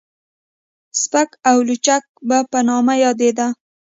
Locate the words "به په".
2.27-2.59